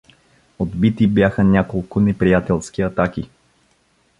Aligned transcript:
Отбити 0.59 1.07
бяха 1.07 1.43
няколко 1.43 1.99
неприятелски 1.99 2.81
атаки. 2.81 3.29